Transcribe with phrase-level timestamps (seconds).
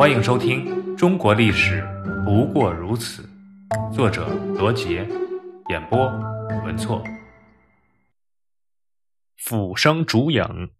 [0.00, 0.64] 欢迎收听
[0.96, 1.86] 《中国历史
[2.24, 3.22] 不过如此》，
[3.94, 4.26] 作者
[4.58, 5.06] 罗杰，
[5.68, 6.08] 演播
[6.64, 7.04] 文措。
[9.36, 10.70] 辅生烛影。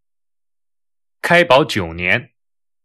[1.20, 2.30] 开宝九年，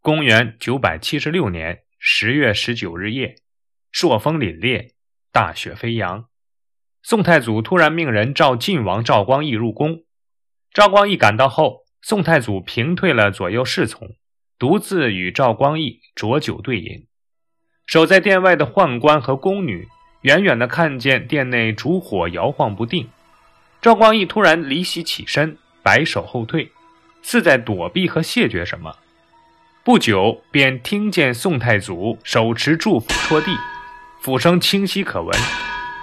[0.02, 3.38] 公元九百七十六年十月十九日夜，
[3.94, 4.92] 朔风凛冽，
[5.32, 6.26] 大雪飞扬。
[7.02, 10.04] 宋太祖突然命人召晋王赵光义入宫。
[10.74, 14.18] 赵光义赶到后，宋太祖平退了左右侍从。
[14.60, 17.06] 独自与赵光义浊酒对饮，
[17.86, 19.88] 守在殿外的宦官和宫女
[20.22, 23.10] 远远地看见殿内烛火摇晃不定。
[23.82, 26.72] 赵光义突然离席起身，摆手后退，
[27.22, 28.96] 似在躲避和谢绝什么。
[29.84, 33.56] 不久，便听见宋太祖手持祝斧戳地，
[34.22, 35.38] 斧声清晰可闻，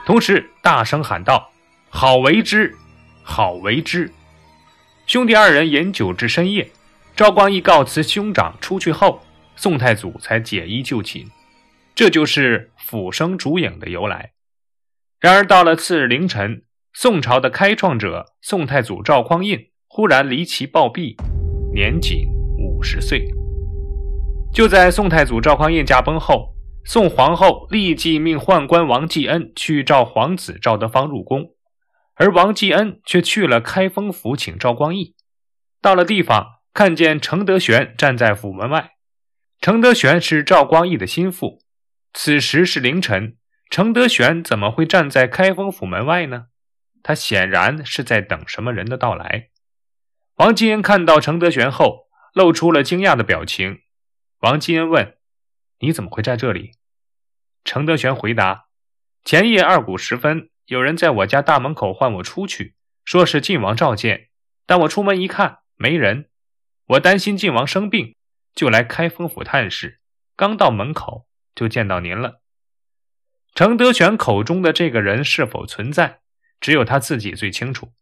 [0.06, 1.50] 同时大声喊道
[1.90, 2.76] ：“好为之，
[3.24, 4.12] 好为之！”
[5.08, 6.70] 兄弟二人饮酒至深夜。
[7.16, 9.20] 赵光义告辞兄长出去后，
[9.56, 11.26] 宋太祖才解衣就寝，
[11.94, 14.32] 这就是俯生烛影的由来。
[15.20, 21.14] 然而到了次日凌晨，宋朝的开创者宋太祖赵匡胤忽然离奇暴毙，
[21.72, 22.26] 年仅
[22.58, 23.24] 五十岁。
[24.52, 26.54] 就在宋太祖赵匡胤驾崩后，
[26.84, 31.54] 宋皇后立即命宦官王继恩去召皇子赵德芳入宫，
[32.14, 35.14] 而王继恩却去了开封府请赵光义。
[35.80, 36.62] 到了地方。
[36.74, 38.92] 看见程德玄站在府门外，
[39.62, 41.62] 程德玄是赵光义的心腹。
[42.12, 43.36] 此时是凌晨，
[43.70, 46.46] 程德玄怎么会站在开封府门外呢？
[47.04, 49.50] 他显然是在等什么人的到来。
[50.34, 53.82] 王继恩看到程德玄后，露出了惊讶的表情。
[54.40, 55.16] 王继恩问
[55.78, 56.72] ：“你怎么会在这里？”
[57.62, 58.64] 程德玄回答
[59.24, 64.30] ：“前夜二鼓时分，有人在我家大门口唤我出去，说是晋王召见。
[64.66, 66.28] 但我出门一看，没人。”
[66.94, 68.16] 我担心晋王生病，
[68.54, 70.00] 就来开封府探视。
[70.36, 72.42] 刚到门口，就见到您了。
[73.54, 76.20] 程德全口中的这个人是否存在，
[76.60, 77.92] 只有他自己最清楚。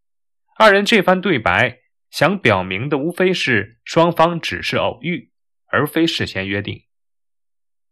[0.57, 5.31] 二人这番对白，想表明的无非是双方只是偶遇，
[5.67, 6.85] 而非事先约定。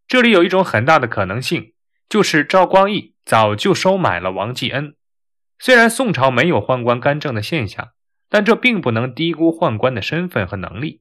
[0.06, 1.74] 这里有一种很大的可能性，
[2.08, 4.96] 就是赵光义早就收买了王继恩。
[5.58, 7.92] 虽然宋朝没有宦官干政的现象。
[8.30, 11.00] 但这并不能低估宦官的身份和能力。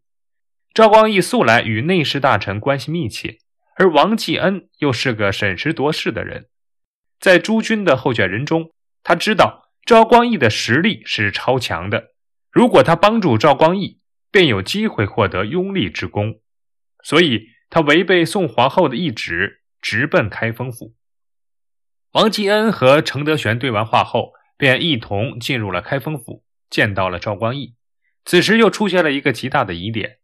[0.78, 3.40] 赵光义素来与内侍大臣关系密切，
[3.78, 6.50] 而王继恩又是个审时度势的人。
[7.20, 8.70] 在诸军的候选人中，
[9.02, 12.10] 他知道赵光义的实力是超强的。
[12.52, 16.42] 如果他帮助赵光义，便有机会获得拥立之功。
[17.04, 20.94] 所以，他违背宋皇后的懿旨，直奔开封府。
[22.12, 26.44] 王继恩和程德玄对完话后，便一同进入了开封府。
[26.70, 27.74] 见到了赵光义，
[28.26, 30.20] 此时又出现了一个极大的疑点：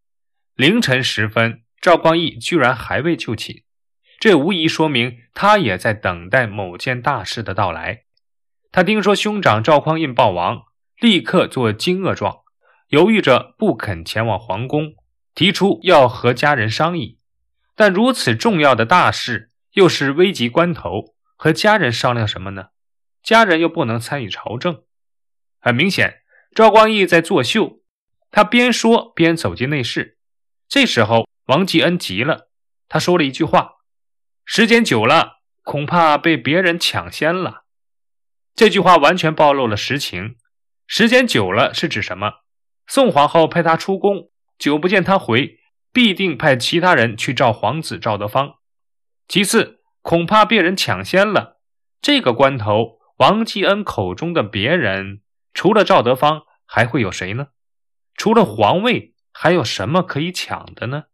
[0.56, 3.64] 凌晨时分，赵光义居然还未就寝，
[4.20, 8.04] 这无疑说明他也在等待某件大事的到来。
[8.72, 10.66] 他听说兄长赵匡胤暴亡，
[11.00, 12.42] 立刻做惊愕状，
[12.90, 14.94] 犹豫着不肯前往皇宫，
[15.34, 17.18] 提出要和家人商议。
[17.76, 22.68] 但如此重要的大事，又是危急关头，和家人商量什么呢？
[23.24, 24.84] 家人又不能参与朝政，
[25.60, 26.20] 很明显。
[26.54, 27.80] 赵光义在作秀，
[28.30, 30.20] 他边说边走进内室。
[30.68, 32.50] 这时候，王继恩急了，
[32.90, 33.76] 他说了一句话
[34.46, 37.66] ：“时间久了，恐怕被别人抢先了。”
[38.56, 40.36] 这句话完全暴露了实情。
[40.86, 42.42] 时间久了是指什么？
[42.88, 45.60] 宋皇后派他出宫，久不见他回，
[45.92, 48.56] 必定派其他人去召皇子赵德芳。
[49.28, 51.62] 其次，恐怕被人抢先了。
[52.02, 55.22] 这个关头，王继恩口中的别人。
[55.54, 57.48] 除了赵德芳，还会有谁呢？
[58.16, 59.13] 除了皇位，
[59.44, 61.08] 还有什么可以抢的呢？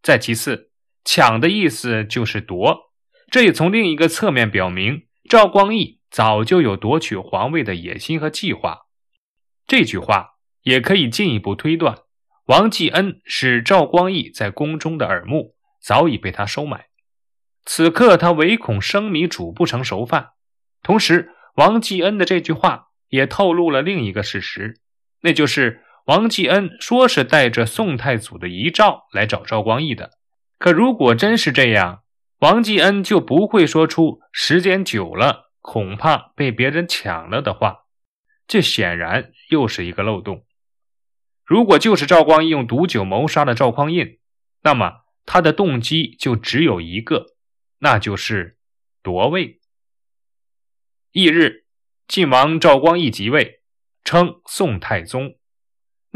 [0.00, 0.70] 再其次，
[1.04, 2.90] 抢的意思就是夺，
[3.30, 8.86] 这也从另一个侧面表明赵光义早就有夺取皇位的野心和计划。
[9.66, 11.98] 这句话也可以进一步推断，
[12.46, 16.86] 王继恩是赵光义在宫中的耳目，早已被他收买。
[17.66, 20.30] 此刻他唯恐生米煮不成熟饭。
[20.82, 22.86] 同时，王继恩的这句话。
[23.08, 24.80] 也透露了另一个事实，
[25.20, 30.18] 那就是王继恩说是带着宋太祖的遗诏来找赵光义的。
[30.58, 32.02] 可如果真是这样，
[32.38, 37.84] 王继恩就不会说出“时间久了，恐怕被别人抢了”的话。
[38.46, 40.44] 这显然又是一个漏洞。
[41.44, 44.20] 如果就是赵光义用毒酒谋杀了赵匡胤，
[44.62, 47.34] 那么他的动机就只有一个，
[47.78, 48.58] 那就是
[49.02, 49.60] 夺位。
[51.12, 51.64] 翌日。
[52.06, 53.62] 晋王赵光义即位，
[54.04, 55.38] 称宋太宗。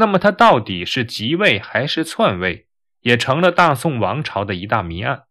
[0.01, 2.69] 那么他到底是即位还是篡位？
[3.01, 5.25] 也成了大宋王朝的一大谜案。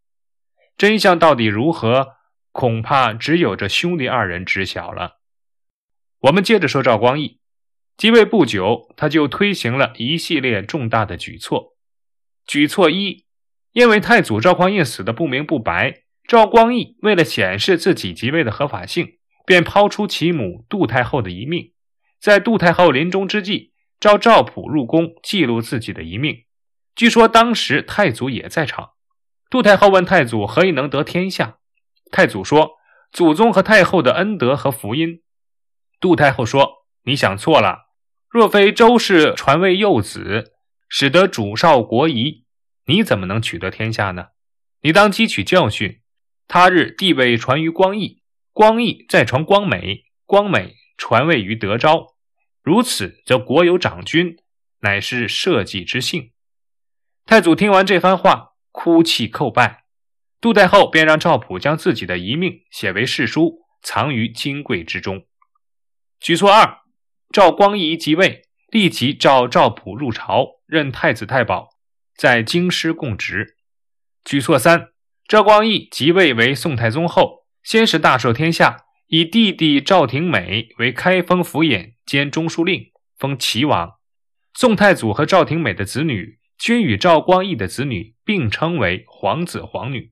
[0.78, 2.16] 真相到底如何，
[2.52, 5.20] 恐怕只有这兄弟二人知晓了。
[6.22, 7.40] 我们接着说赵光义，
[7.96, 11.76] 即位不久，他就推行了一系列重大的举措。
[12.46, 13.26] 举措一，
[13.72, 21.74] 因为太祖赵匡胤死的不明不白，赵光义为了显示自己即位的合法性，便抛出其母杜太后的遗命，
[22.20, 26.44] 在杜太后临终之际，召赵普入宫记录自己的遗命。
[26.96, 28.92] 据说当时太祖也在场。
[29.50, 31.58] 杜太后问太祖何以能得天下？
[32.12, 32.72] 太祖说
[33.12, 35.22] ：“祖宗和太后的恩德和福音。”
[36.00, 37.88] 杜太后说：“你想错了。
[38.30, 40.54] 若非周氏传位幼子，
[40.90, 42.44] 使得主少国疑，
[42.86, 44.28] 你怎么能取得天下呢？
[44.82, 46.02] 你当汲取教训。
[46.50, 48.22] 他日地位传于光义，
[48.54, 52.16] 光义再传光美，光美传位于德昭。
[52.68, 54.36] 如此，则国有长君，
[54.82, 56.34] 乃是社稷之幸。”
[57.26, 58.56] 太祖听完这番话。
[58.74, 59.86] 哭泣叩拜，
[60.42, 65.26] 杜太后便让赵普将自己的遗命写为誓书，藏于金柜之中。
[66.20, 66.80] 举措二：
[67.32, 71.70] 赵光义即位，立即召赵普入朝，任太子太保，
[72.18, 73.56] 在京师供职。
[74.26, 74.90] 举措三：
[75.26, 84.00] 赵光义即位为宋太宗后，先是大赦天下，以弟弟赵廷美为开封府尹兼中书令，封齐王。
[84.56, 86.40] 宋太祖和赵廷美的子女。
[86.58, 90.12] 均与赵光义的子女并称为皇子皇女。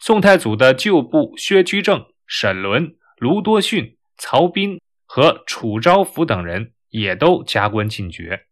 [0.00, 8.46] 宋太祖的旧部薛居正、沈伦、卢多逊、曹彬和楚昭甫等人也都加官进爵。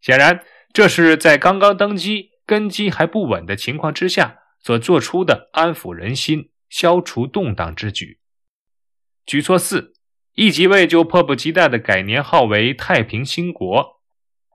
[0.00, 8.20] 显然，这是在刚刚登基、根基还不稳的情况之下所做出的安抚人心、消除动荡之举。
[9.26, 9.94] 举措四：
[10.34, 14.00] 一即位就迫不及待地改年号为太平兴国，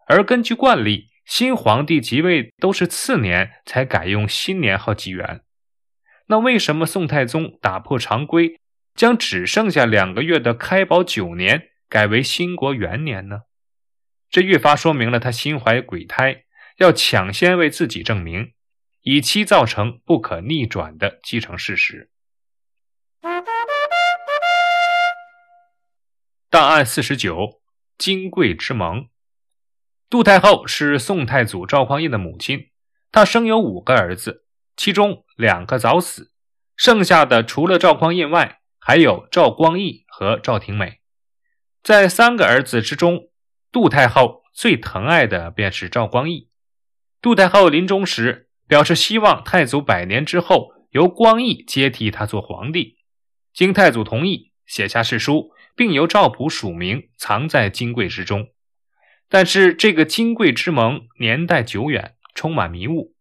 [0.07, 1.09] 而根据惯例。
[1.27, 5.41] 新皇帝即位都是次年才改用新年号纪元，
[6.27, 8.61] 那为什么宋太宗打破常规，
[8.95, 13.41] 将只剩下两个月的开宝九年改为兴国元年呢？
[14.29, 16.43] 这越发说明了他心怀鬼胎，
[16.77, 18.53] 要抢先为自己证明，
[19.01, 22.09] 以期造成不可逆转的继承事实。
[26.49, 27.59] 档案四十九：
[27.97, 29.09] 金贵之盟。
[30.09, 32.69] 杜太后是宋太祖赵匡胤的母亲，
[33.11, 34.45] 她生有五个儿子，
[34.77, 36.31] 其中两个早死，
[36.77, 41.01] 剩下的除了赵匡胤外，还有赵光义和赵廷美。
[41.83, 43.27] 在三个儿子之中，
[43.69, 46.49] 杜太后最疼爱的便是赵光义。
[47.21, 52.99] 杜太后临终时表示希望太祖百年之后由光义接替他做皇帝，
[53.53, 58.49] 经太祖同意，写下誓书，并由赵普署名，藏在金柜之中。
[59.29, 63.13] 但是这个金贵之盟年代久远，充满迷雾。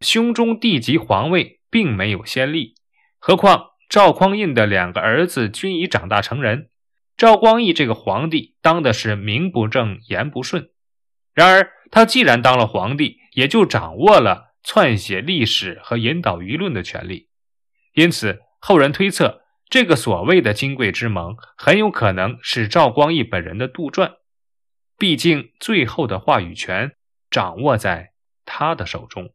[0.00, 2.74] 兄中弟及皇位并没有先例，
[3.18, 6.70] 何况赵匡胤的两个儿子均已长大成人，
[7.18, 10.70] 赵光义这个皇帝当的是名不正言不顺。
[11.34, 17.28] 然而他既然当了皇帝，也就掌握了篡写历史和引导舆论的权利。
[17.92, 19.39] 因此后人推测，
[19.70, 24.16] 这个所谓的金贵之盟很有可能是赵光义本人的杜撰。
[24.98, 26.96] 毕竟，最后的话语权
[27.30, 28.12] 掌握在
[28.44, 29.32] 他的手中。